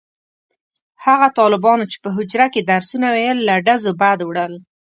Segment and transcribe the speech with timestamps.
[1.05, 4.53] هغه طالبانو چې په حجره کې درسونه ویل له ډزو بد وړل.